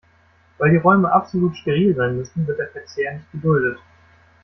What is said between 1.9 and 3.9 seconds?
sein müssen, wird der Verzehr nicht geduldet.